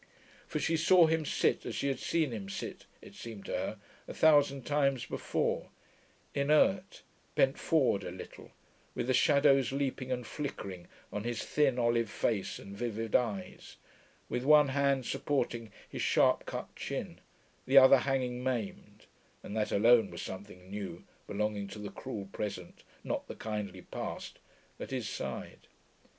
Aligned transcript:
For 0.47 0.57
she 0.57 0.77
saw 0.77 1.05
him 1.05 1.25
sit 1.25 1.63
as 1.63 1.75
she 1.75 1.87
had 1.87 1.99
seen 1.99 2.31
him 2.31 2.49
sit 2.49 2.85
(it 3.03 3.13
seemed 3.13 3.45
to 3.45 3.51
her) 3.55 3.77
a 4.07 4.15
thousand 4.15 4.63
times 4.65 5.05
before, 5.05 5.69
inert, 6.33 7.03
bent 7.35 7.59
forward 7.59 8.03
a 8.03 8.09
little, 8.09 8.49
with 8.95 9.05
the 9.05 9.13
shadows 9.13 9.71
leaping 9.71 10.11
and 10.11 10.25
flickering 10.25 10.87
on 11.13 11.23
his 11.23 11.43
thin 11.43 11.77
olive 11.77 12.09
face 12.09 12.57
and 12.57 12.75
vivid 12.75 13.15
eyes, 13.15 13.75
with 14.27 14.43
one 14.43 14.69
hand 14.69 15.05
supporting 15.05 15.71
his 15.87 16.01
sharp 16.01 16.47
cut 16.47 16.75
chin, 16.75 17.19
the 17.67 17.77
other 17.77 17.97
hanging 17.99 18.43
maimed 18.43 19.05
(and 19.43 19.55
that 19.55 19.71
alone 19.71 20.09
was 20.09 20.23
something 20.23 20.71
new, 20.71 21.03
belonging 21.27 21.67
to 21.67 21.77
the 21.77 21.91
cruel 21.91 22.25
present 22.31 22.83
not 23.03 23.27
the 23.27 23.35
kindly 23.35 23.83
past) 23.83 24.39
at 24.79 24.89
his 24.89 25.07
side. 25.07 25.67